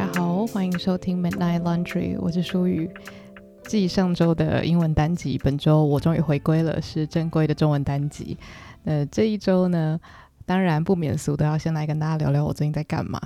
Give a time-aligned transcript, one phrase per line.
[0.00, 2.90] 大家好，欢迎收听 Midnight Laundry，我是舒雨。
[3.64, 8.38] 继上周的英文单集，本周我终于回归了，是正规的中文单集。
[8.84, 10.00] 那这一周呢，
[10.46, 13.20] 当然不免俗都要先来跟大家聊聊我最近在干嘛。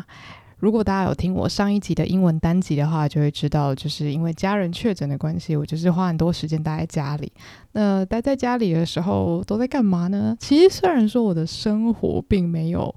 [0.58, 7.32] 如果大家有听我上一集的英文单集的话，就会知道，就是因为家人确诊的关系，我就是花很多时间待在家里。
[7.70, 10.36] 那待在家里的时候都在干嘛呢？
[10.40, 12.92] 其实虽然说我的生活并没有。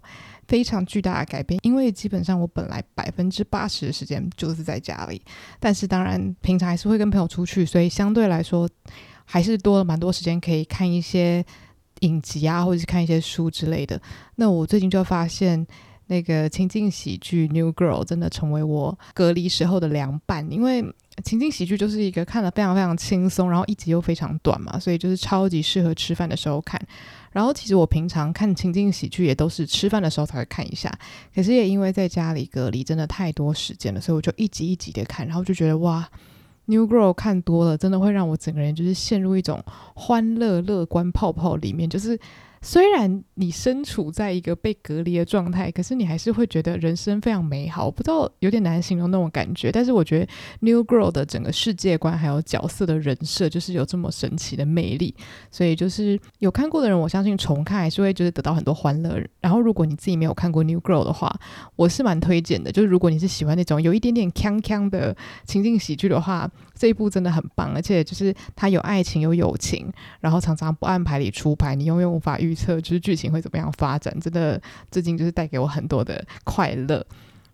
[0.48, 5.22] 非常巨大的改变，因为基本上我本来百分之八十的时间就是在家里，
[5.60, 8.70] 但是当然平常还是会跟朋友出去，所以相对来说
[9.26, 11.46] 还是多了蛮多时间可以看一些
[12.02, 14.02] 影集啊，或者是看一些书之类的。
[14.36, 15.66] 那我最近就发现，
[16.08, 20.82] 那个情境喜剧《New Girl》真的成为我隔离时候的凉拌，因为
[21.24, 26.80] 情景喜剧就是一个看了非常非常轻松，然后一集又非常短嘛，所以就是超级适合吃饭的时候看。
[27.32, 30.92] 然后其实我平常看情景喜剧也都是吃饭的时候才会看一下，
[31.36, 36.08] 可是也因为在家里隔离真的太多时间了，所以我就一集一集的看，然后就觉得哇
[36.66, 39.64] ，New Girl 看多了，真的会让我整个人就是陷入一种
[39.96, 42.20] 欢乐乐观泡泡里面，就是。
[42.62, 47.86] 虽然你身处在一个被隔离的状态，可是你还是会觉得人生非常美好。
[47.86, 50.28] 我不知道有点难形容那种感觉，但是我觉得
[50.60, 55.16] New Girl 的整个世界观还有角色的人设，就是有这么神奇的魅力。
[55.52, 59.22] 所以就是有看过的人，我相信重看还是会就是得到很多欢乐。
[59.40, 61.34] 然后如果你自己没有看过 New Girl 的话，
[61.76, 62.72] 我是蛮推荐的。
[62.72, 67.74] 就是如果你是喜欢那种有一点点锵锵的情境喜剧的话，这一部真的很棒。
[67.74, 77.06] 而且就是它有爱情有友情，然后常常不按牌理出牌，你永远无法预预测就是剧情会怎么样发展，真的最近就是带给我很多的快乐，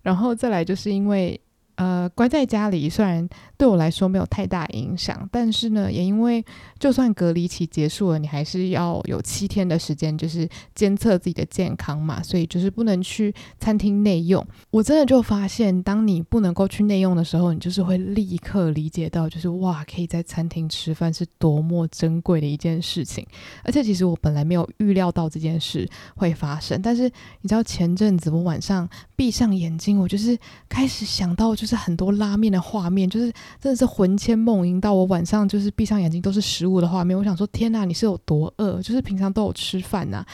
[0.02, 1.40] 然后再来就是因为。
[1.76, 6.46] 呃，关在家里虽然对我来说没有太大影响，但是呢，也因为
[6.78, 14.46] 就算隔离期结束了，你还是要有七天的时间，就是监测自己的健康嘛，所以就是不能去餐厅内用。
[14.70, 23.26] 我真的就发现，当你不能够去内用的时候，你就是会立刻理解到，就是哇，可以在餐厅吃饭是多么珍贵的一件事情。
[23.64, 27.04] 而且其实我本来没有预料到这件事会发生，但是
[27.42, 30.38] 你知道前阵子我晚上闭上眼睛，我就是
[30.70, 31.56] 开始想到。
[31.64, 37.18] 就是很多拉面的画面，就是真的是魂牵梦萦到我晚上就是闭上眼睛都是食物的画面。
[37.18, 38.82] 我想说，天哪，你是有多饿？
[38.82, 40.26] 就是平常都有吃饭呐，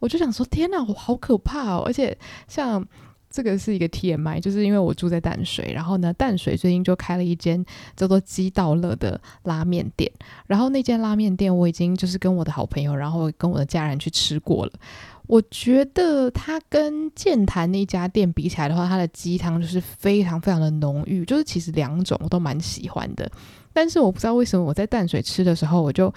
[0.00, 1.82] 我就想说，天哪，我好可怕哦！
[1.84, 2.16] 而且
[2.46, 2.82] 像
[3.30, 7.64] 这个是一个 TMI，就是因为我住在淡水，然后呢，淡水最近就开了一间
[7.96, 10.10] 叫做鸡道乐的拉面店，
[10.46, 14.72] 然后那间拉面店我已经就是跟我的好朋友，然后跟我的家人去吃过了。
[15.26, 23.30] 我觉得它跟剑潭那家店比起来的话，它的鸡汤就是非常非常的浓郁，就是其实两种我都蛮喜欢的。
[23.74, 26.12] 但是我不知道为什么我在淡水吃的时候，我就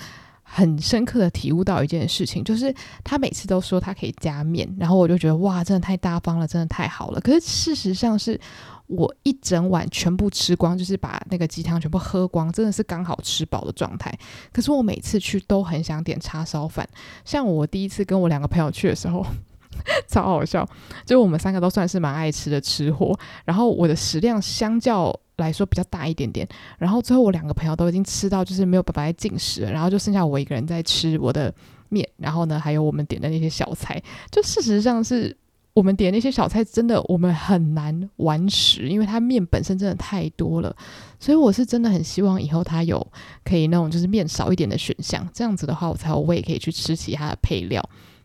[0.54, 2.74] 很深刻的体悟到一件事情，就是
[3.04, 7.22] 他每次都说他可以加面，然后我就觉得哇，真的太大方了，真的太好了。
[7.22, 8.40] 可是事实上是。
[8.88, 14.14] 我一整碗全部吃光，就是把那个鸡汤全部喝光，真的是刚好吃饱的状态。
[14.52, 16.86] 可是我每次去都很想点叉烧饭。
[17.24, 19.26] 像我第一次跟我两个朋友去的时候，
[20.10, 20.68] 超好笑，
[21.06, 23.18] 就我们三个都算是蛮爱吃的吃货。
[23.46, 26.48] 然后我的食量相较来说比较大一点点，
[26.78, 31.54] 然后最后我两个朋友都已经吃到就是没有办法再进食了，然后就剩下我一个人在吃我的
[31.90, 32.08] 面。
[32.18, 35.36] 然后呢，还有我们点的那些小菜，就事实上是。
[35.74, 40.76] 我们点那些小菜，真的我们很难完食，因为它面本身真的太多了。
[41.18, 43.08] 所以我是真的很希望以后它有
[43.46, 47.82] 可以那种就是面少一点的选项，这样子的话我才有胃可以去吃其他的配料。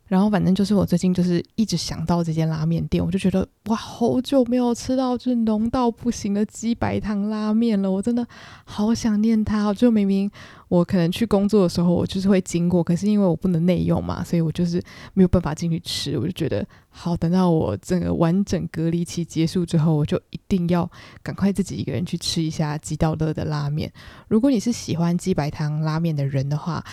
[0.07, 8.27] 然后反正就是我最近就是一直想到这间拉面店，我就觉得哇，好久没有吃到就是浓到不行的鸡白汤拉面了，我真的
[8.65, 9.75] 好想念它。
[9.75, 10.31] 就明明
[10.69, 14.81] 我可能去工作的时候，我就是会经过，可是因为我不能内用嘛，所以我就是
[15.15, 16.17] 没有办法进去吃。
[16.17, 20.89] 我就觉得好，等到我整个完整隔离期结束之后，我就一定要
[21.23, 23.93] 赶快自己一个人去吃一下鸡到乐的拉面。
[24.29, 26.85] 如果你是喜欢鸡白汤拉面的人的话，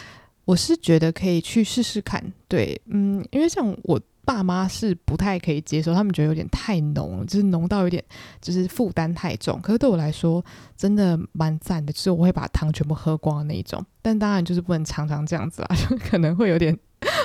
[0.45, 8.03] 我是觉得可以去试试看，对，嗯，因为像我爸妈是不太可以接受，他们觉得有点太浓，就是浓到有点
[8.41, 9.59] 就是负担太重。
[9.61, 10.43] 可是对我来说，
[10.77, 13.85] 真的蛮赞的，就是我会把汤全部喝光的那一种。
[14.01, 16.77] 但当然就是不能常常这样子啊，就 可能会有点。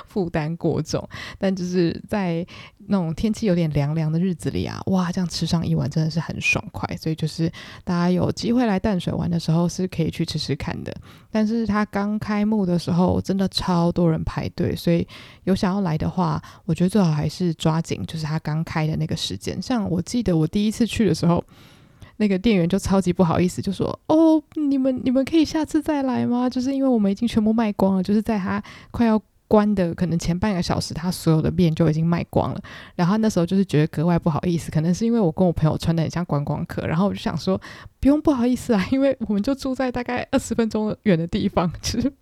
[0.09, 1.07] 负担过重，
[1.39, 2.47] 但就是在
[2.87, 6.97] 那种天气有点凉凉的日子里啊，哇，这样吃上一碗真的是很爽快。
[6.97, 7.53] 所以就是
[7.85, 10.95] 大家有机会来淡水玩的时候，是可以去吃吃看的。
[11.31, 15.07] 但是它刚开幕的时候，真的超多人排队，所以
[15.45, 19.61] 有想要来的话，我觉得最好还是抓紧，就是它刚开的那个时间。
[19.61, 21.45] 像我记得我第一次去的时候，
[22.17, 26.49] 那个店员就超级不好意思，就说：“哦，你们你们可以下次再来吗？
[26.49, 32.61] 就是因为我们已经全部卖光了，就是在它快要。”关的可能前半个小时，他所有的面就已经卖光了。
[32.95, 37.61] 然后那时候就是觉得格外不好意思，可能是因为我跟我朋友穿的很像观光客，然后我就想说
[37.99, 42.13] 不用不好意思啊，因为我们就住在大概二十分钟远的地方，其实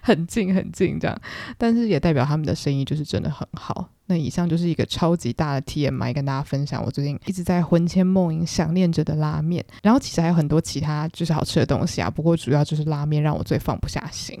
[0.00, 1.20] 很近很近这样。
[1.58, 3.90] 但是也代表他们的生意就是真的很好。
[4.08, 9.64] 那以上就是一个超级大的 TMI，跟大家分享我最近一直在魂牵梦萦想念着的拉面。
[9.82, 14.40] 然后其实还有很多其他就是好吃的东西啊，不过主要就是拉面让我最放不下心。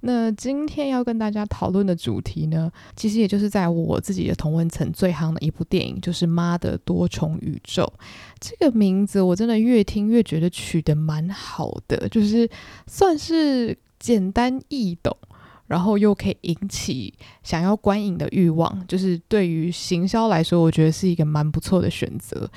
[0.00, 7.84] 那今天要跟大家讨论的主题呢，其实也就是在我自己的同温层最夯的一部电影，就是《妈的多重宇宙》。
[8.40, 12.48] 这个名字我真的越听越觉得取得蛮好的，就是
[12.86, 15.16] 算是简单易懂。
[15.66, 17.14] 然后又可以引起
[17.44, 22.50] 想要观影的欲望，就是对于行销来说，我觉得是一个蛮不错的选择。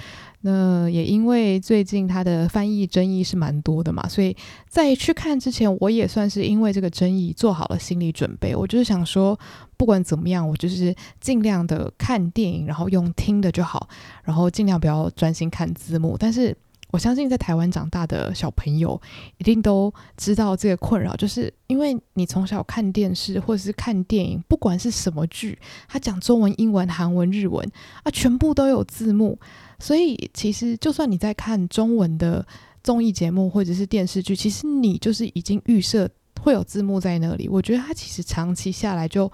[0.45, 4.35] 那也因为最近他的翻译争议是蛮多的嘛，所以
[4.67, 8.55] 在去看之前，我也算是因为这个争议做好了心理准备。
[8.55, 9.39] 我就是想说，
[9.77, 13.87] 不管怎么样，我就是尽量的看电影，然后用听的就好，
[14.23, 16.15] 然后尽量不要专心看字幕。
[16.19, 16.55] 但是。
[16.91, 19.01] 我相信在台湾长大的小朋友
[19.39, 25.57] 一定都知道这个困扰，就是因为你从小看电视或者是看电影，不管是什么剧，
[25.87, 27.67] 它讲中文、英文、韩文、日文
[28.03, 29.39] 啊，全部都有字幕。
[29.83, 32.47] 所以其实就算你在看中文的
[32.81, 36.09] 综艺节目或者是电视剧，其实你就是已经预设
[36.41, 37.49] 会有字幕在那里。
[37.49, 39.29] 我觉得它其实长期下来就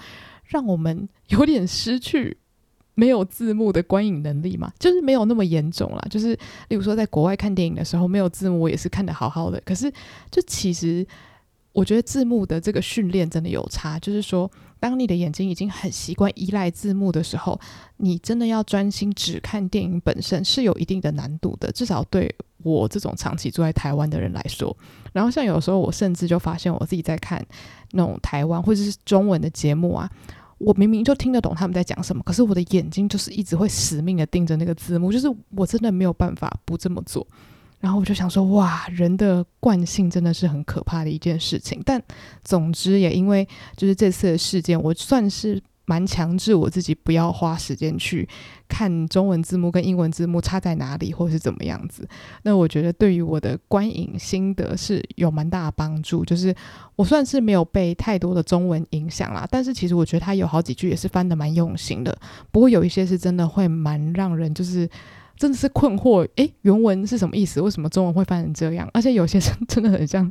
[0.46, 2.36] 让我们有点失去。
[2.96, 6.06] 没有字幕的观影能力嘛，就是没有那么严重啦。
[6.10, 6.38] 就是
[6.68, 9.62] 例如说，在国外看电影的时候，没有字幕，我也是看得好好的。
[9.63, 9.90] 可是，
[10.30, 11.07] 就其实
[11.71, 14.00] 我觉得字幕的这个训练真的有差。
[14.00, 14.50] 就是说，
[14.80, 17.60] 当你的眼睛已经很习惯依赖字幕的时候，
[17.98, 21.71] 你真的要专心只看电影本身是有一定的难度的。
[21.71, 22.33] 至少对
[22.63, 24.75] 我这种长期住在台湾的人来说，
[25.13, 27.45] 然后像有时候我甚至就发现我自己在看
[27.92, 30.10] 那种台湾或者是中文的节目啊。
[30.57, 37.25] 我明明就听得懂他们在讲什么，可是我的眼睛就是一直会死命的盯着那个字幕，就是我真的没有办法不这么做。
[37.79, 41.81] 然后我就想说，哇，人的惯性真的是很可怕的一件事情。
[41.85, 42.01] 但
[42.43, 45.61] 总之也因为就是这次的事件，我算是。
[45.89, 48.29] 蛮强制我自己不要花时间去
[48.67, 52.07] 看中文字幕跟英文字幕差在哪里，或是怎么样子。
[52.43, 56.23] 那我觉得对于我的观影心得是有蛮大的帮助。
[56.23, 56.55] 就是
[56.95, 62.15] 我算是没有被太多的中文影响啦，但是其实我觉得他有好几句也是翻得蛮用心的。
[62.51, 64.87] 不过有一些是真的会蛮让人就是
[65.39, 67.62] 真的是困惑，诶，原文是什么意思？
[67.62, 68.88] 为什么中文会翻成这样？
[68.94, 70.30] 而且有些是真的很像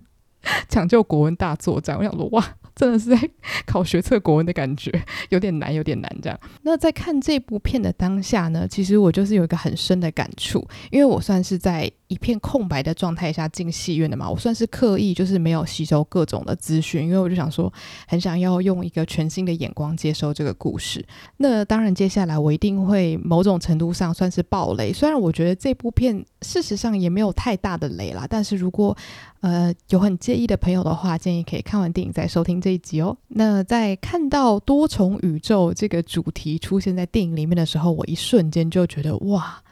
[0.68, 1.96] 抢救国文大作战。
[1.96, 2.44] 我想说，哇！
[2.76, 3.18] 真的是在
[3.66, 4.92] 考学测国文的感觉，
[5.30, 6.38] 有点难，有点难这样。
[6.62, 17.72] 那在看这部片的当下呢，其实我就是有一个很深的感触，因为我算是在一片空白的状态下进戏院的嘛，我算是刻意就是没有吸收各种的资讯，因为我就想说，
[18.06, 21.04] 很想要用一个全新的眼光接收这个故事。
[21.36, 28.96] 那当然，接下来我一定会某种程度上算是爆雷，虽然我觉得这部片事实上也没有太大的雷啦，但是如果
[29.40, 33.16] 呃，有很介意的朋友的话，建议可以看完电影再收听这一集哦。
[33.28, 39.62] 那在看到多重宇宙这个主题出现在电影里面的时候，我一瞬间就觉得哇，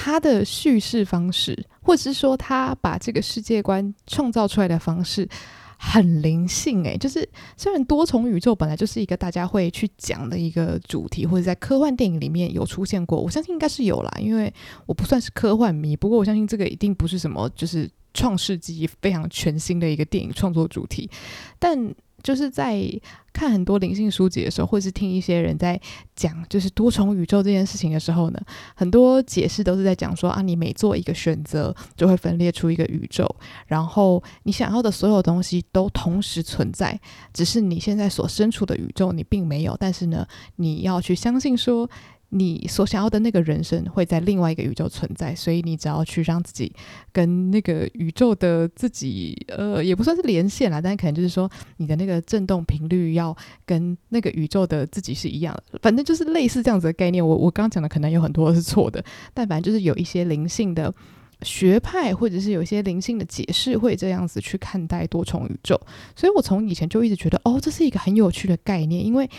[0.00, 5.28] 他的叙事方式，或者是说他把这个世界观创造出来的方式，
[5.76, 6.96] 很灵性诶。
[6.96, 14.54] 就是虽然多重宇宙本来就是一个大家会去讲的一个主题，或者在科幻电影里面有出现过，我相信应该是有啦，因为
[14.86, 17.90] 我不算是科幻迷，不过我相信这个一定不是什么就是。
[18.14, 21.08] 创世纪非常全新的一个电影创作主题，
[21.58, 21.78] 但
[22.22, 22.80] 就是在
[23.32, 25.80] 看很多灵性书籍的时候，或是听一些人在
[26.16, 28.40] 讲就是多重宇宙这件事情的时候呢，
[28.74, 33.26] 很多解释都是在讲说啊，你每做一个选择就会分裂出一个宇宙，
[33.66, 36.98] 然后你想要的所有东西都同时存在，
[37.32, 41.88] 只是你现在所身处的宇宙你并没有，但是呢，你要去相信说。
[42.30, 46.70] 你所想要的那个人生会在另外一个宇宙存在，所以你只要去让自己
[47.10, 57.26] 跟那个宇宙的自己，呃，也不算是连线啦，但可能就是说你的那个振动频率要跟那个宇宙的自己是一样的，反正就是类似这样子的概念。
[57.26, 60.94] 我我刚刚讲的可能有很多是错的，但反正就是有一些灵性的
[61.40, 65.80] 学派或者是有一些灵性的解释会这样子去看待多重宇宙。
[66.14, 69.30] 所以我从以前就一直觉得，哦，这是一个很有趣的概念，因为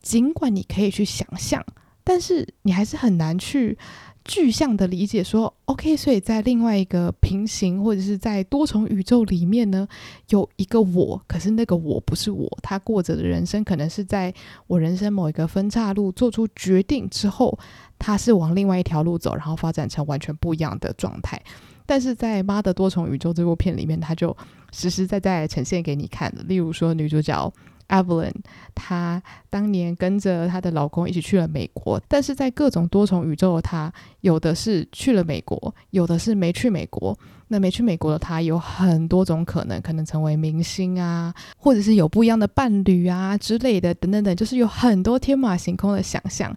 [0.00, 1.62] 尽管你可以去想象。
[2.02, 3.76] 但是你还是很难去
[4.24, 9.86] 具象的理解说，OK，所以在另外一个平行或者是在多重宇宙里面呢，
[10.28, 14.32] 有一个我，可是那个我不是我，他过着的人生可能是在
[14.66, 17.58] 我人生某一个分岔路做出决定之后，
[17.98, 21.40] 他是往另外一条路走，然后发展成完全不一样的状态。
[21.86, 24.36] 但是在《妈的多重宇宙》这部片里面，他就
[24.70, 27.52] 实实在在呈现给你看的，例如说女主角。
[27.90, 28.32] Evelyn，
[28.74, 33.92] 她当年跟着她的老公一起去了美国，但是在各种多重宇宙的她，
[34.22, 37.18] 有的是去了美国，有的是没去美国。
[37.52, 46.56] 那没去美国的她有很多种可能，可能成为明星啊，或者是有不一样的伴侣啊之类的，等等等，就是有很多天马行空的想象。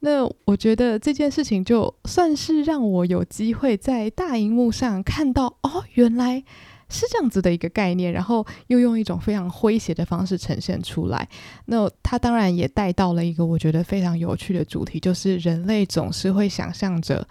[0.00, 6.44] 那我觉得这件事情就算是让我有机会在大荧幕上看到，哦，原来。
[6.88, 11.28] 是这样子的一个概念，然后又用一种非常诙谐的方式呈现出来。
[11.66, 17.26] 那他当然也带到了一个我觉得非常有趣的主题，就是人类总是会想象着，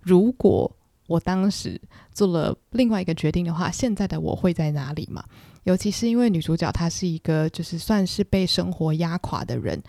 [0.00, 0.70] 如果
[1.06, 1.80] 我当时
[2.12, 5.24] 做了另外一个决定的话，现在的我会在哪里嘛？
[5.64, 9.82] 尤其是因为女主角她是一个就是算是被生活压垮的人。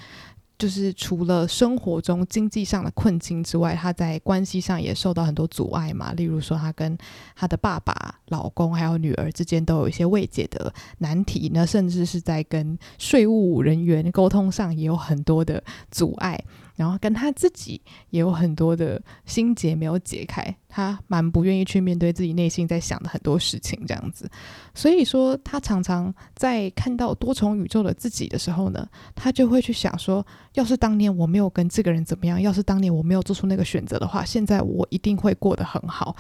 [0.61, 6.13] 就是除了生活中经济上的困境之外，他在关系上也受到很多阻碍嘛。
[6.13, 6.95] 例如说，他跟
[7.35, 16.39] 他的爸爸、老公还有女儿之间都有一些未解的难题呢，甚至是在跟税务人员沟通上也有很多的阻碍。
[16.75, 24.29] 然后跟他自己也有很多的心结没有解开，他蛮不愿意去面对自己内心在想的很多事情，这样子。
[24.73, 36.15] 所以说，他常常在看到多重宇宙的自己的时候呢，他就会去想说，要是当年我没有跟这个人怎么样，要是当年我没有做出那个选择的话，现在我一定会过得很好。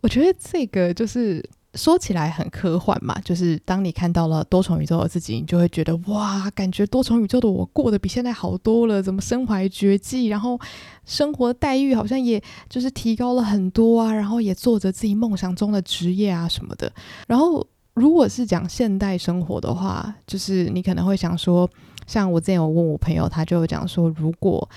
[0.00, 1.48] 我觉得这个就是。
[1.74, 10.58] 说起来很科幻嘛，就是当你看到了多重宇宙的自己，你就会觉得哇，感觉多重宇宙的我过得比现在好多了，怎么身怀绝技，然后
[11.04, 16.92] 生活待遇好像也就是提高了很多啊，然后也做着自己梦想中的职业啊什么的。
[17.28, 21.70] 然后如果是讲现代生活的话，就是你可能会想说，
[22.06, 24.68] 像我之前有问我朋友，他就讲说，如果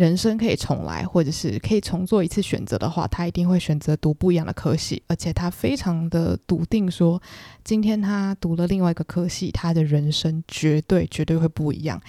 [0.00, 7.20] 人生可以重来，或者是可以重做一次选择的话，他一定会选择读不一样的科系，而且他非常的笃定说，
[7.62, 12.00] 今天他读了另外一个科系，他的人生绝对绝对会不一样。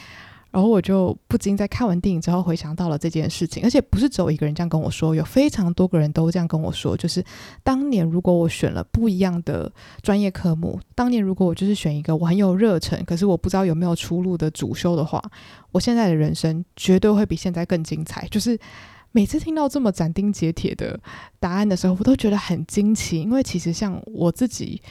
[0.52, 7.24] 然后我就不禁在看完电影之后回想到了这件事情，而且不是只有一个人这样跟我说，有非常多个人都这样跟我说，就是
[7.64, 15.24] 当年如果我选了不一样的专业科目，当年如果我就是选一个我很有热忱，可是我不知道有没有出路的主修的话，
[15.72, 18.28] 我现在的人生绝对会比现在更精彩。
[18.30, 18.60] 就是
[19.14, 21.00] 每次听到这么斩钉截铁的
[21.40, 24.82] 答案的时候，我都觉得很惊奇，因为其实像我自己。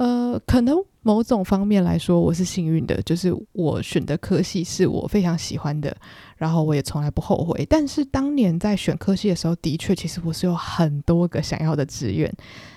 [0.00, 5.94] 呃，可能某种方面来说，我是幸运的，就是我选的科系是我非常喜欢的，
[6.38, 7.66] 然后我也从来不后悔。
[7.68, 12.32] 但是当年在选科系的时候，的确，其实我是有很多个想要的志愿，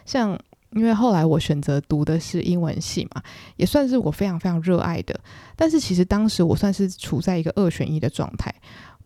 [0.06, 0.38] 像
[0.72, 3.24] 因为后来我选择读的是英文系嘛，
[3.56, 5.18] 也算是我非常非常热爱的。
[5.56, 8.54] 但是其实当时我算是处在一个二选一的状态，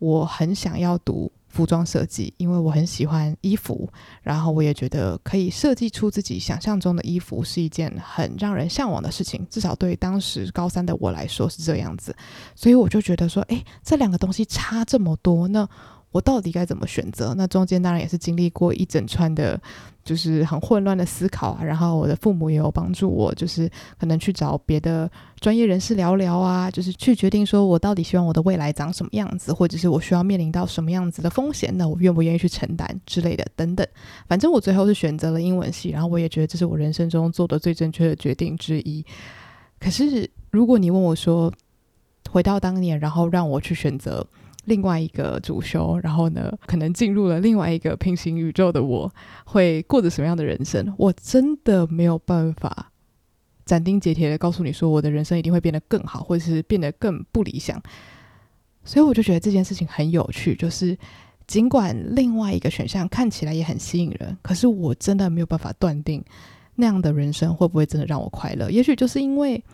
[0.00, 1.30] 我很想要读。
[1.58, 3.90] 服装设计，因为我很喜欢衣服，
[4.22, 12.14] 然后我也觉得可以设计出自己想象中的衣服是一件很让人向往的事情，至少对当时高三的我来说是这样子，
[12.54, 15.68] 所以我就觉得说，哎，这两个东西差这么多，那。
[16.10, 17.34] 我到底该怎么选择？
[17.36, 19.60] 那中间当然也是经历过一整串的，
[20.02, 21.62] 就是很混乱的思考啊。
[21.62, 33.86] 然后我的父母也有帮助我，就是可能去找别的专业人士聊聊啊，就是去决定说我到底希望我的未来长什么样子，或者是我需要面临到什么样子的风险，那我愿不愿意去承担之类的等等。
[34.26, 39.04] 反正我最后是选择了英文系，然后我也觉得这是我人生中做的最正确的决定之一。
[39.78, 41.52] 可是如果你问我说，
[42.30, 44.26] 回到当年，然后让我去选择。
[44.68, 49.10] 另外一个主修，然后呢，可能进入了另外一个平行宇宙的我，
[49.46, 50.94] 会过着什么样的人生？
[50.98, 52.92] 我真的没有办法
[53.64, 57.82] 斩钉截铁的告诉你说，我的人生一定会变得更好，或者是变得更不理想。
[58.84, 60.96] 所以我就觉得这件事情很有趣，就是
[61.46, 66.22] 尽管另外一个选项看起来也很吸引人，可是我真的没有办法断定
[66.74, 68.70] 那样的人生会不会真的让我快乐。
[68.70, 69.64] 也许就是因为，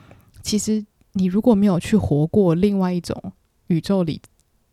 [0.43, 0.85] 其实
[1.15, 3.33] 你如果没有去活过另外一种
[3.67, 4.21] 宇宙里。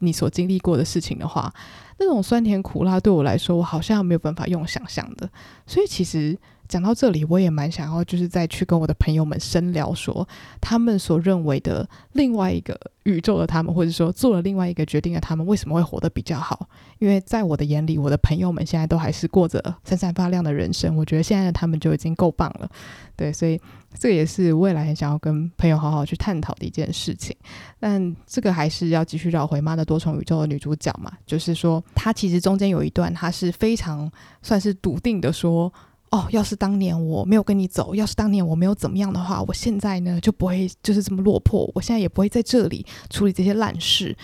[0.02, 1.52] 你所经历过的事情的话，
[1.98, 5.30] 那种酸甜苦辣对我来说，我好像没有办法用想象的。
[5.66, 6.38] 所以其实
[6.72, 10.26] 讲到这里，我也蛮想要，就是再去跟我的朋友们深聊，说
[10.62, 16.70] 他们所认为的另外一个宇宙的他们，或者说做了另外一个决定的他们，为什么会活得比较好？
[17.00, 20.96] 因为在我的眼里，我的朋友们现在都还是过着闪闪发亮的人生。
[20.96, 22.72] 我觉得现在的他们就已经够棒了。
[23.18, 23.60] 对，所以
[24.00, 27.36] 这也是未来很想要跟朋友好好去探讨的一件事情。
[27.82, 34.10] 但这个还是要继续绕回《妈的多重宇宙》的女主角嘛，就是说她其实中间有一段，她是非常
[34.42, 35.72] 算是笃定的说
[36.12, 44.16] ：“哦，要是当年我没有跟你走，要是当年我没有怎么样的话，我现在呢就不会就是这么落魄，我现在也不会在这里处理这些烂事。”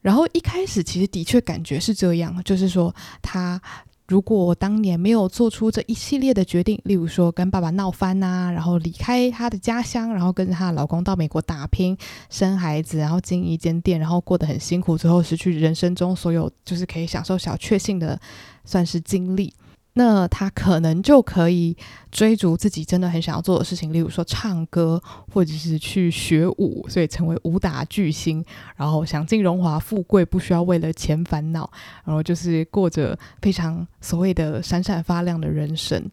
[0.00, 3.60] 然后一开始其实的确感觉是这样，就是说他。
[4.08, 11.96] 如果当年没有做出这一系列的决定，例如说跟爸爸闹翻呐、然后离开他的家乡，然后跟着她的老公到美国打拼、
[12.28, 18.20] 生孩子，然后经营一间店，然后过得很辛苦，最后失去人生中所有就是可以享受小确幸的，
[18.66, 19.54] 算是经历。
[19.94, 21.76] 那他可能就可以
[22.10, 28.42] 追逐自己真的很想要做的事情，例如说唱歌，或者是去学舞，所以成为武打巨星，
[28.76, 31.70] 然后享尽荣华富贵，不需要为了钱烦恼，
[32.04, 36.10] 然后就是过着非常所谓的闪闪发亮的人生。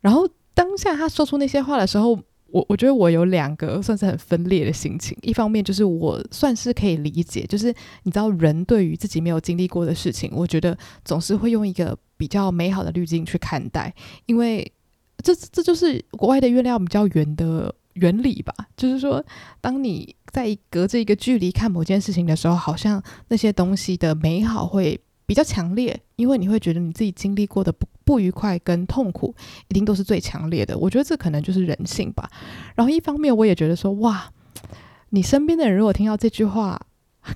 [0.00, 2.18] 然后当下他说出那些话的时候，
[2.52, 13.92] 我我觉得我有两个算是很分裂的心情，一方面就是我算是可以理解，就是你知道人对于自己没有经历过的事情，我觉得总是会用一个比较美好的滤镜去看待，
[14.26, 14.70] 因为
[15.18, 19.24] 这这就是国外的月亮比较圆的原理吧，就是说
[19.60, 29.34] 当你在隔着一个距离看某件事情的时候，好像那些东西的美好会比较强烈，因为你会觉得你自己经历过的不不愉快跟痛苦，
[29.68, 30.76] 一定都是最强烈的。
[30.76, 32.30] 我觉得这可能就是人性吧。
[32.74, 34.30] 然后一方面，我也觉得说，哇，
[35.10, 36.80] 你身边的人如果听到这句话，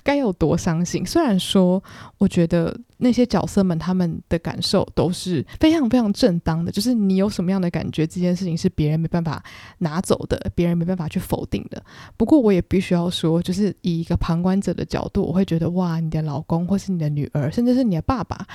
[0.03, 1.05] 该有多伤心。
[1.05, 1.81] 虽然说，
[2.17, 9.41] 我觉得那些角色们他们的感受都是非常非常正当的，就是你有什么样的感觉，这件事情是别人没办法
[9.77, 11.81] 拿走的，别人没办法去否定的。
[12.17, 18.45] 不过，我也必须要说，就是以一个旁观者的角度，我会觉得，哇，你的老公或是你的女儿，甚至是你的爸爸。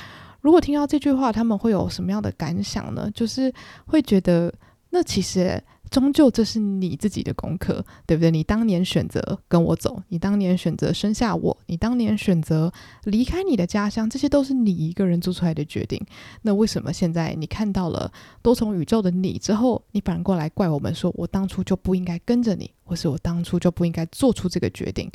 [0.42, 3.10] 如果听到这句话，他们会有什么样的感想呢？
[3.14, 3.50] 就是
[3.86, 4.52] 会觉得，
[4.90, 8.30] 那其实终究这是你自己的功课，对不对？
[8.30, 12.72] 你当年选择跟我走，你当年选择生下我，你当年选择
[13.04, 16.04] 离开你的家乡，这些都是你一个人做出来的决定。
[16.42, 18.10] 那为什么现在你看到了
[18.42, 25.08] 多重宇宙的你之后，你反过来怪我们说，我当初就不应该跟着你，或是我当初就不应该做出这个决定？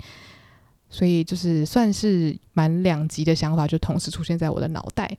[0.89, 5.15] 所以就是算是蛮两极的想法，就同时出现在我的脑袋。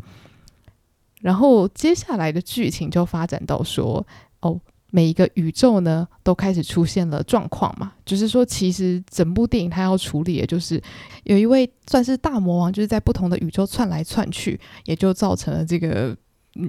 [1.20, 4.06] 然后接下来的剧情就发展到说，
[4.40, 4.60] 哦，
[4.90, 10.82] 每一个宇宙呢都开始出现了状况嘛，就是说其实整部电影它要处理的就是
[11.24, 16.16] 有一位算是大魔王，就是在不同的宇宙窜来窜去，也就造成了这个。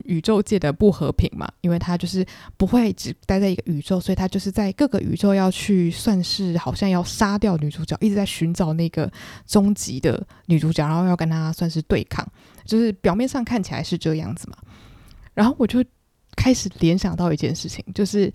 [0.06, 2.26] 宇宙界的不和平嘛，因为他就是
[2.58, 9.12] 不会只待在一个宇宙，所以他就是在各个宇宙要去，算是好像要杀掉女主角，一直在寻找那个
[9.46, 12.26] 终极的女主角，然后要跟她算是对抗，
[12.66, 14.58] 就是表面上看起来是这样子嘛。
[15.34, 15.84] 然后我就
[16.36, 18.32] 开始联想到一件事情，就是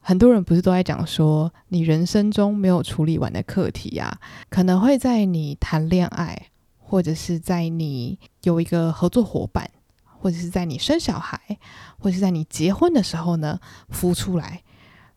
[0.00, 9.70] 很多人不是都在讲说，你人生中没有处理完的课题啊，可能会在你谈恋爱，或者是在你有一个合作伙伴。
[10.18, 11.40] 或者是在你生小孩，
[11.98, 13.58] 或者是在你结婚的时候呢，
[13.90, 14.62] 浮出来。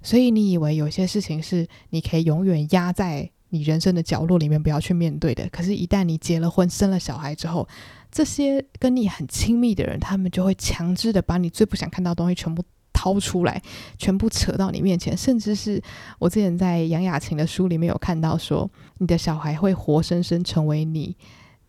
[0.01, 5.49] 所以你以为有些事情是你可以永远压在你人生的角落里面，不要去面对的。
[5.49, 7.67] 可是，一旦你结了婚、生了小孩之后，
[8.11, 13.61] 这些跟你很亲密的人，他们就会强制的把你最不想看到的东西全部掏出来，
[13.97, 15.17] 全部扯到你面前。
[15.17, 15.81] 甚至是
[16.19, 21.17] 我之前在杨雅琴的书里面有看到说，你的小孩会活生生成为你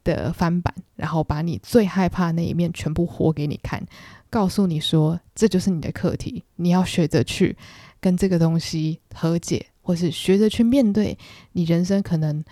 [0.04, 3.84] 的翻版，然后把你最害怕那一面全部活给你看，
[4.28, 7.56] 告诉你说，这就是你的课题，你要学着去
[8.00, 11.16] 跟这个东西和解，或是学着去面对
[11.52, 12.44] 你人生可能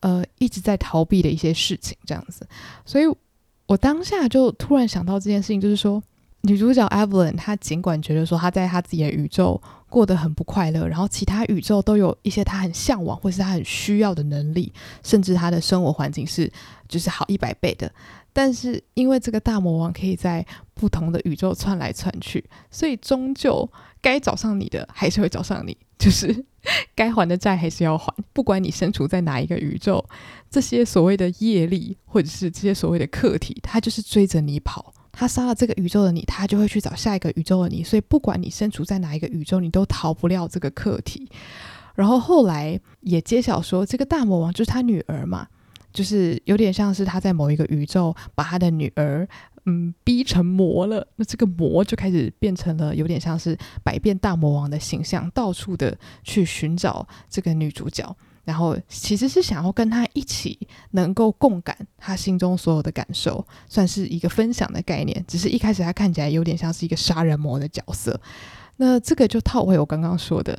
[0.00, 2.46] 呃一直在逃避的一些事情，这样子。
[2.84, 3.04] 所以
[3.66, 6.02] 我当下就突然想到这件事情，就是说。
[6.46, 16.50] 女主角 Evelyn，她尽管觉得说她在她自己的宇宙过得很不快乐，然后其他宇宙都有一些她很向往或是她很需要的能力，甚至她的生活环境是
[16.88, 17.90] 就是好一百倍的。
[18.32, 23.68] 但是因为这个大魔王可以在不同的宇宙窜来窜去，所以终究
[24.00, 26.44] 该找上你的还是会找上你，就是
[26.94, 28.14] 该还的债还是要还。
[28.32, 30.04] 不管你身处在哪一个宇宙，
[30.50, 34.92] 这些所谓的业力或者是这些所谓的课题，它就是追着你跑。
[35.18, 37.82] 他杀了这个宇宙的你，他就会去找下一个宇宙的你。
[37.82, 41.26] 所以不管你身处在哪一个宇宙，你都逃不了这个课题。
[41.94, 45.48] 然后后来也揭晓说，这个大魔王就是他女儿嘛，
[45.90, 49.26] 就是有点像是他在某一个宇宙把他的女儿
[49.64, 51.08] 嗯逼成魔了。
[51.16, 58.14] 那这个魔就开始变成了有点像是百变大魔王的形象，到处的去寻找这个女主角。
[58.46, 60.56] 然后其实是想要跟他一起
[60.92, 65.22] 能够共感他心中所有的感受，算是一个分享的概念。
[65.26, 68.18] 只是一开始他看起来有点像是一个杀人魔的角色。
[68.76, 70.56] 那这个就套回我刚刚说的，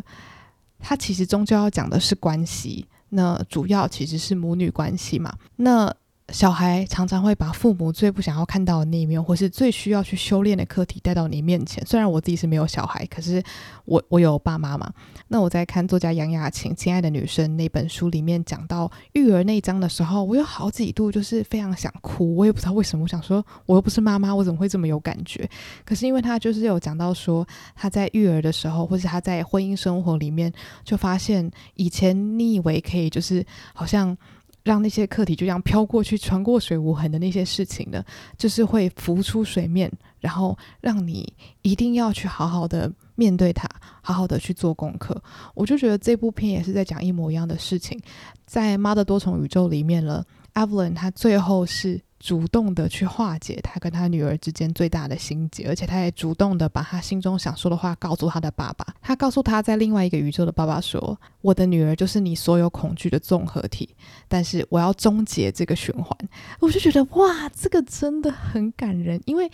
[0.80, 2.86] 他其实终究要讲的是关系。
[3.10, 5.34] 那主要其实是母女关系嘛。
[5.56, 5.96] 那
[6.34, 11.82] 小孩常常会把父母最不想要看到的那一面，或是最需要去修炼的课题带到你面前。
[11.86, 13.42] 虽然我自己是没有小孩，可是
[13.86, 14.92] 我我有爸妈嘛。
[15.30, 22.36] 那我在看作家杨雅晴《亲爱的女生》那本书里面讲到育儿那一章的时候，我有好几度就是非常想哭。
[22.36, 25.50] 我也不知道为什么，我想说我又不是妈妈，我怎么会这么有感觉？
[25.86, 30.52] 可是因为他就是有讲到说他在育儿的时候，或是他在婚姻生活里面，
[30.84, 34.18] 就发现以前你以为可以就是好像。
[34.68, 38.04] 让那些课题就这样飘过去，穿过水无痕的那些事情呢，
[38.38, 43.66] 就是会浮出水面，然后让你一定要去好好的面对它，
[44.02, 45.16] 好好的去做功课。
[45.56, 47.98] 我就觉得这部片也是在讲一模一样的事情，
[48.46, 52.02] 在《妈的多重宇宙》里面了，Evelyn 她最后是。
[52.20, 58.86] 主动的去化解他跟他女儿之间最大的心结，而且他也主动的把他心中想说的话告诉他的爸爸。
[59.02, 63.96] 他告诉他在另外一个宇宙的爸爸说：“我的女儿就是你所有恐惧的综合体，
[64.28, 66.18] 但是我要终结这个循环。”
[66.60, 69.50] 我就觉得哇，这个真的很感人，因为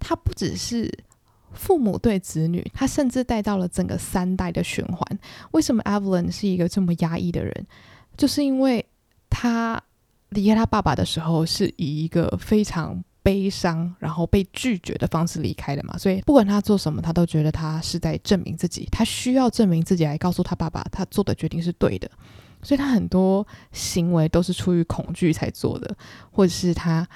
[0.00, 0.92] 他不只是
[1.52, 5.18] 父母对子女，他甚至带到了整个三代的循环。
[5.52, 7.66] 为什么 Evelyn 是一个这么压抑的人？
[8.16, 8.84] 就是因为
[9.30, 9.80] 他。
[10.30, 15.96] 离开他爸爸的时候，是以一个非常悲伤，然后被拒绝的方式离开的嘛。
[15.98, 22.10] 所以不管他做什么，他都觉得他是在证明自己，他需要证明自己来告诉他爸爸，他做的决定是对的。
[22.62, 25.96] 所以他很多行为都是出于恐惧才做的，
[26.30, 27.06] 或者是他。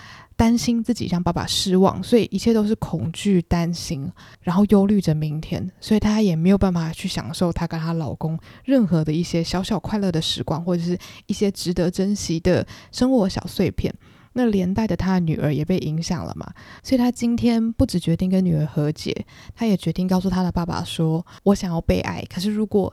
[0.42, 13.94] 担心自己让爸爸失望，所以一切都是恐惧、担心，然后忧虑着明天，所以她也没有办法去享受她跟她老公任何的一些小小快乐的时光，或者是一些值得珍惜的生活小碎片。
[14.32, 16.52] 那连带的，她的女儿也被影响了嘛，
[16.82, 19.24] 所以她今天不只决定跟女儿和解，
[19.54, 22.92] 她也决定告诉她的爸爸说：“我想要被爱，可是如果……”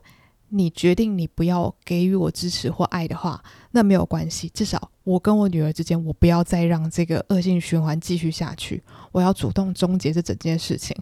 [0.50, 4.50] 你决定你不要给予我支持或爱的话，那没有关系。
[4.50, 8.84] 至少我跟我女儿之间，我不要再让这个恶性循环继续下去。
[9.12, 10.96] 我要主动终结这整件事情。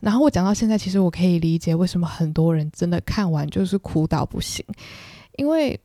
[0.00, 4.64] 然后我讲到现在，其实我可以理解为什么很多人真的看完就是哭到不行，
[5.36, 5.78] 因为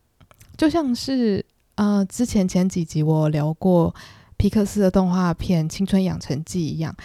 [0.58, 3.94] 就像是呃之前前几集我聊过
[4.36, 6.96] 皮克斯的动画片《青春养成记》一样，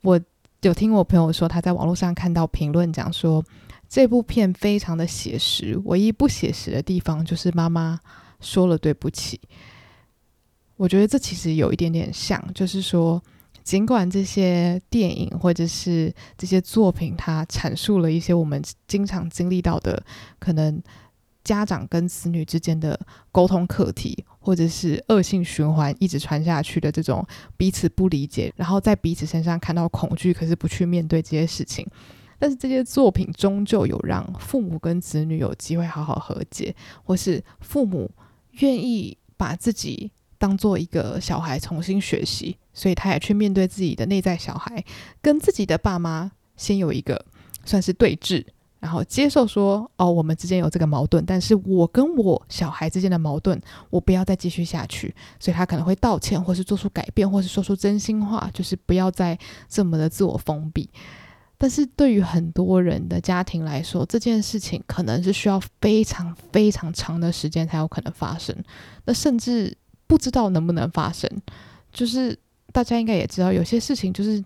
[0.00, 0.18] 我
[0.62, 3.44] 有听我朋友说他在网络上看到评论讲说。
[3.92, 8.00] 这部片非常的写实，唯一不写实的地方就是妈妈
[8.40, 9.38] 说了对不起。
[10.76, 13.22] 我觉得这其实有一点点像，就是说，
[13.62, 20.02] 尽管这些电影或者是这些作品，它阐述了一些我们经常经历到的
[20.38, 20.82] 可能
[21.44, 22.98] 家长跟子女之间的
[23.30, 27.22] 沟通课题，或者是恶性循环一直传下去的这种
[27.58, 31.86] 彼此不理解，然后在彼此身上看到恐惧，可是不去面对这些事情。
[32.42, 36.74] 但是这些作品终究有让父母跟子女有机会好好和解，
[37.04, 38.10] 或是父母
[38.58, 44.84] 愿意把自己当做一个小孩重新学习，所以他也去面对自己的内在小孩，
[45.20, 47.24] 跟自己的爸妈先有一个
[47.64, 48.44] 算是对峙，
[48.80, 53.56] 然后接受说哦，我们之间有这个矛盾，但是我跟我小孩之间的矛盾，
[53.88, 60.90] 我不要再继续下去，所以他可能会道歉，或是做出改变，或是说出真心话，就是不要再这么的自我封闭。
[61.62, 68.52] 但是对于很多人的家庭来说，这件事情可能是需要非常非常长的时间才有可能发生，
[69.04, 69.72] 那甚至
[70.08, 71.30] 不知道能不能发生。
[71.92, 72.36] 就是
[72.72, 74.44] 大家应该也知道，有些事情就是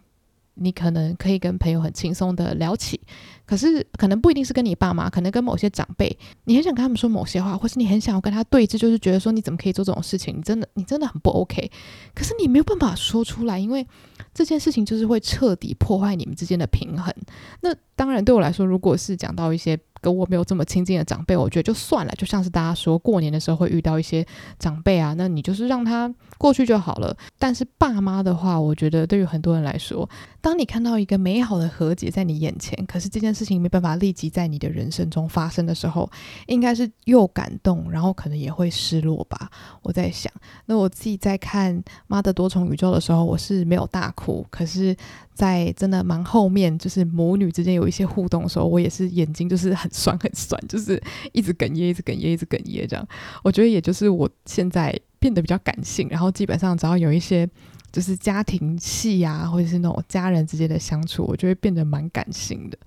[0.57, 3.01] 你可能可以跟朋友很轻松的聊起，
[3.47, 10.37] 可是可能不一定是跟你爸妈，可能跟某些长辈，你很想跟他们说某些话，或是你很想要跟他对峙，就是觉得说你怎么可以做这种事情？
[10.37, 11.71] 你真的你真的很不 OK，
[12.15, 13.87] 可是你没有办法说出来，因为。
[14.33, 17.11] 这件事情就是会彻底破坏你们之间的平衡。
[17.63, 22.13] 那当然，对我来说，如果是讲到一些跟我没有这么亲近的长辈，我觉得就算了。
[22.17, 24.25] 就像是大家说过年的时候会遇到一些
[24.57, 27.17] 长辈啊，那你就是让他过去就好了。
[27.41, 30.09] 但是爸妈的话，我觉得对于很多人来说，
[30.41, 36.09] 当你看到一个美好的和解在你眼前，可是这件事情没办法立即在你的人生中发生的时候，
[36.47, 39.51] 应该是又感动，然后可能也会失落吧。
[39.83, 40.33] 我在想，
[40.67, 44.97] 那我自己在看《妈的多重宇宙》的时候，我是没有大哭，可是。
[45.37, 51.01] 在真的蛮后面，就是母女之间有一些互动的时候，我也是眼睛就是很酸很酸，就是
[51.33, 53.07] 一直哽咽，一直哽咽，一直哽咽这样。
[53.45, 57.47] 我觉得也就是我现在变得比较感性，然后基本上只要有一些
[57.93, 62.79] 就是家庭戏啊，或者是那种家人之间的相处，我就会变得蛮感性的。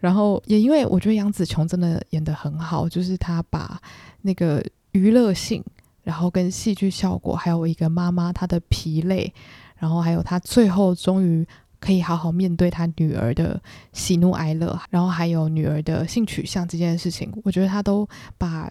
[0.00, 3.80] 然后也因为我觉得杨紫琼真的演得很好，就是她把
[4.22, 4.60] 那个
[4.90, 5.62] 娱乐性，
[6.02, 9.32] 然后跟戏剧效果，还有一个妈妈她的疲累，
[9.76, 11.46] 然后还有她最后终于。
[11.82, 13.60] 可以好好面对他女儿的
[13.92, 18.70] 喜怒哀乐，然后还有女儿的性取向这件事情，我觉得他都把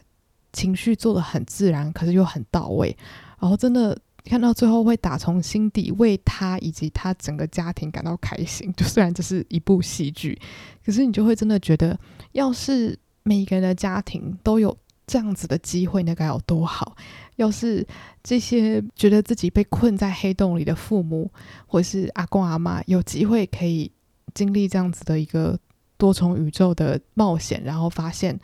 [0.53, 2.95] 情绪做得很自然，可是又很到位。
[3.37, 8.71] 然后真的看到最后会打从心底为他以及他整个家庭感到开心。
[8.77, 10.39] 就虽然这是一部戏剧，
[10.85, 11.99] 可是你就会真的觉得，
[12.31, 14.77] 要是每一个人的家庭都有
[15.11, 16.95] 这样子的机会，那该有多好！
[17.35, 17.85] 要是
[18.23, 21.29] 这些觉得自己被困在黑洞里的父母，
[21.67, 23.91] 或是阿公阿妈，有机会可以
[24.33, 25.59] 经历这样子的一个
[25.97, 28.39] 多重宇宙的冒险，然后发现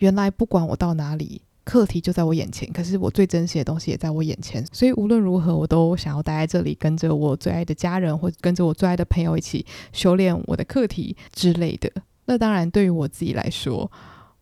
[0.00, 1.40] 原来不管我到哪里。
[1.64, 11.88] 课题就在我眼前，可是我最珍惜的东西也在我眼前，所以无论如何，我都想要待在这里，跟着我最爱的家人，或者跟着我最爱的朋友一起修炼我的课题之类的。
[12.24, 13.88] 那当然，对于我自己来说，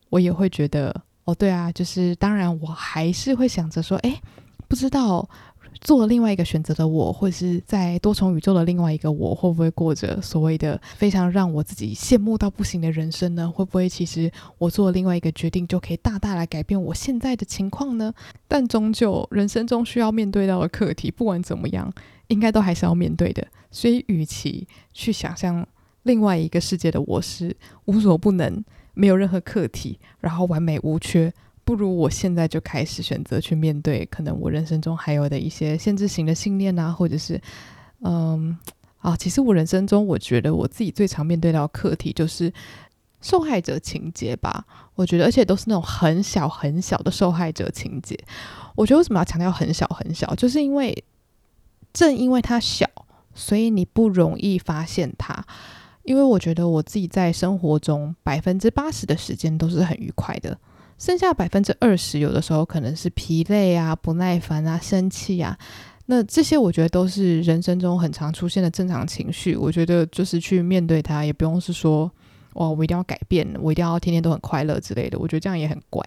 [0.08, 4.20] 我也会觉得，哦，对啊，就是当然，我还是会想着说，哎，
[4.68, 5.28] 不知道。
[5.82, 13.50] 做了另外一个选择的我，或者是在多重宇宙的另外一个我，会不会过着所谓的非常让我自己羡慕到不行的人生呢？
[13.50, 18.12] 会不会其实我做了另外一个决定，就可以大大来改变我现在的情况呢？
[18.46, 21.90] 但终究人生中需要面对到的课题，不管怎么样，
[22.26, 23.46] 应该都还是要面对的。
[23.70, 25.66] 所以，与其去想象
[26.02, 28.62] 另外一个世界的我是无所不能、
[28.94, 31.32] 没有任何课题，然后完美无缺。
[31.62, 37.40] 不如我现在就开始选择去面对，可能我人生中还有的一些限制型的信念啊，或者是，
[38.00, 38.58] 嗯，
[38.98, 42.52] 啊，其实我人生中我觉得我自己最常面对到课题就是
[43.20, 44.64] 受害者情节吧。
[44.96, 48.18] 我觉得，而且都是那种很小很小的受害者情节。
[48.74, 51.04] 我觉得为什么要强调很小很小，就是因为
[51.92, 52.88] 正因为它小，
[53.32, 55.44] 所以你不容易发现它。
[56.02, 60.58] 因为我觉得我自己在生活中百分之八十的时间都是很愉快的。
[60.98, 65.56] 剩下百分之二十，有的时候可能是疲累啊、不耐烦啊、生气啊，
[66.06, 69.56] 那这些我觉得都是人生中很常出现的正常情绪。
[69.56, 72.10] 我觉得就是去面对它，也不用是说
[72.54, 75.18] 哇，我一定要改变，我一定要天天都很快乐之类的。
[75.18, 76.04] 我觉得这样也很怪。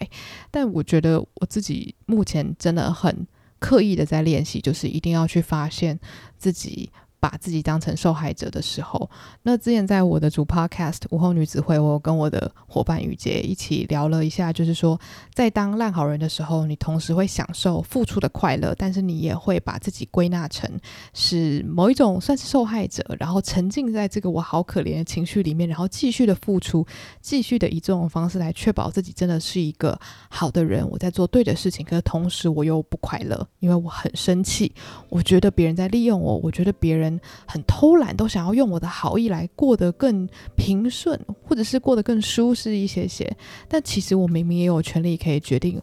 [0.51, 3.25] 但我觉得我自己目前真的很
[3.57, 5.99] 刻意的在练习，就是一定要去发现
[6.37, 6.91] 自己。
[7.23, 9.09] 把自己当成受害者的时候，
[9.43, 14.99] 那之前在我的主 podcast 午后女子会，我跟我的伙伴雨洁一起聊了一下，就是说，
[15.33, 20.69] 在当烂好人的时候，你同时会享受付出的快乐，但是你也会把自己归纳成
[21.13, 26.85] 是某一种算是受害者，然后沉浸在这个我好可怜的情绪里面，然后继续的付出，
[27.21, 34.73] 继续的以这种方式来确保自己真的是一个好的人，我在做对的事情，可是同时我又不快乐，因为我很生气，
[35.07, 37.12] 我觉得别人在利用我，我觉得别人。
[37.47, 43.35] 很偷懒，都想要用我的好意来过得更平顺，或者是过得更舒适一些些。
[43.67, 45.81] 但其实我明明也有权利可以决定，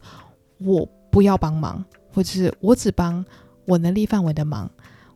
[0.59, 3.25] 我不要帮忙，或者是我只帮
[3.65, 4.71] 我能力范围的忙。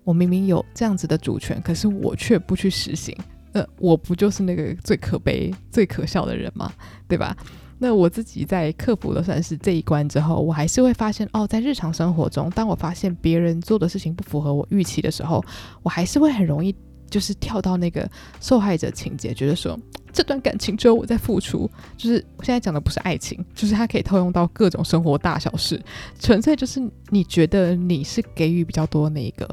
[0.05, 3.17] 我明明有这样子的主权，可是我却不去实行。
[3.53, 6.73] 呃，我不就是那个最可悲、最可笑的人吗？
[7.09, 7.37] 对吧？
[7.85, 15.45] 那我自己在克服了算是这一关之后，我还是会发现哦，在日常生活中，当我发现别人做的事情不符合我预期的时候，
[15.83, 16.75] 我还是会很容易
[17.11, 19.79] 就是跳到那个受害者情节，觉得说
[20.15, 21.71] 这段感情只有我在付出。
[21.95, 25.79] 就是我现在讲的不是爱情，就是它可以套用到各种生活大小事，
[26.19, 29.47] 纯粹就是你觉得你是给予比较多那一个。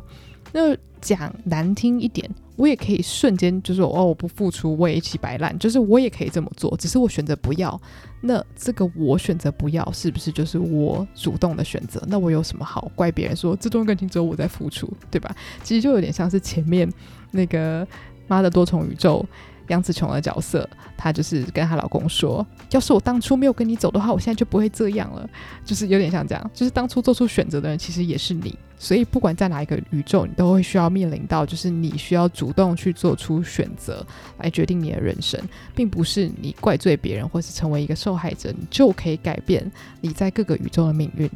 [0.54, 2.34] 那讲难听一点。
[2.58, 7.82] 我也可以瞬间就说哦，我不付出，我也一起摆烂，就是我也可以这么做，只是我选择不要。
[8.22, 12.02] 那这个我选择不要，是不是就是我主动的选择？
[12.08, 15.36] 那我有什么好怪别人说这段感情只有我在付出，对吧？
[15.64, 16.88] 其实就有点像是前面
[17.32, 17.86] 那个
[18.28, 19.26] 妈的多重宇宙。
[19.72, 25.28] 杨紫琼的角色，她就是跟她老公说：“要是我当初没有跟你走的话，我现在就不会这样了。”
[25.66, 34.06] 就是有点像这样，就是当初做出选择的人其实也是你，所以不管在哪一个宇宙，你都会需要面临到，就是你需要主动去做出选择
[34.38, 35.40] 来决定你的人生，
[35.74, 41.30] 并不是你怪罪别人或是成为一个受害者，你就可以改变你在各个宇宙的命运。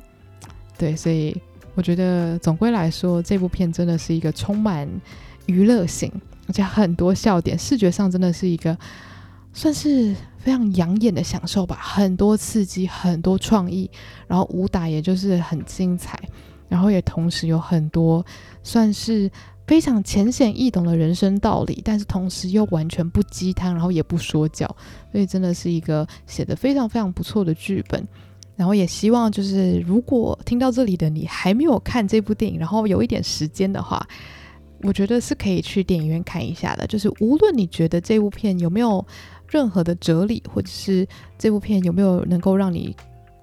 [0.77, 1.35] 对，所以
[1.73, 4.89] 我觉得总归来说，这部片真的是一个充满
[5.45, 6.11] 娱乐性。
[6.47, 8.77] 而且很多笑点，视觉上真的是一个
[9.51, 11.77] 算是非常养眼的享受吧。
[11.81, 13.89] 很多刺激，很多创意，
[14.27, 16.19] 然后武打也就是很精彩，
[16.69, 18.23] 然后也同时有很多
[18.61, 19.31] 算是
[19.65, 24.67] 非常浅显易懂的人生道理，但是同时又完全不鸡汤，然后也不说教，
[25.11, 28.07] 所以真的是一个写的非常非常不错的剧本。
[28.55, 34.05] 然后也希望就是如果听到这里的你还没有看这部电影，然后有一点时间的话。
[34.81, 39.05] 我觉得是可以去电影院看一下的，就是无论你觉得这部片有没有
[39.47, 41.07] 任何的哲理，或者是
[41.37, 42.95] 这部片有没有能够让你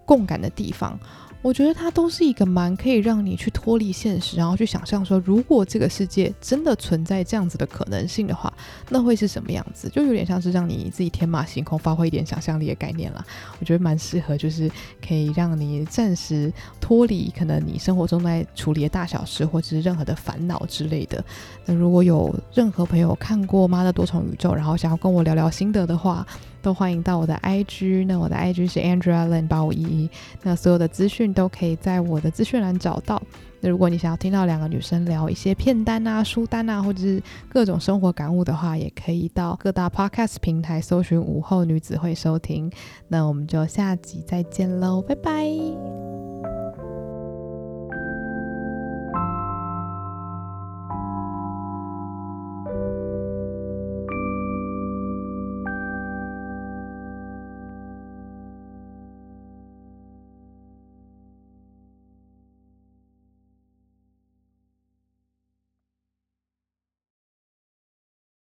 [0.05, 0.99] 共感的地方。
[1.41, 8.53] 我觉得它都是一个蛮可以让你去脱离现实，然后去想象说，如果这个世界真的存在这样子的可能性的话，
[8.89, 9.89] 那会是什么样子？
[9.89, 13.27] 就有点像是让你自己天马行空，发挥一点想象力的概念啦。
[13.59, 14.71] 我觉得蛮适合，就是
[15.05, 21.25] 可以让你暂时脱离可能你生活中在处理的大小事，或者是任何的烦恼之类的。
[21.65, 26.27] 那如果有任何朋友看过《妈的多重宇宙》，然后想要跟我聊聊心得的话，
[26.61, 28.05] 都欢迎到我的 IG。
[28.07, 30.11] 那我的 IG 是 Andrea Lin 八五一一。
[30.43, 33.23] 那所有的资讯都可以在我的资讯栏找到。
[33.61, 42.69] 那如果你想要听到两个女生聊一些片单啊、书单啊，或者是各种生活感悟的话，也可以到各大 Podcast 平台搜寻午后女子会收听。
[43.07, 46.12] 那我们就下集再见喽，拜拜。